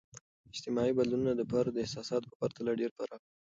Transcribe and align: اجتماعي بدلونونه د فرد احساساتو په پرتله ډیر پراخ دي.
اجتماعي 0.53 0.91
بدلونونه 0.97 1.33
د 1.35 1.41
فرد 1.51 1.73
احساساتو 1.83 2.29
په 2.31 2.35
پرتله 2.41 2.71
ډیر 2.79 2.91
پراخ 2.97 3.21
دي. 3.27 3.35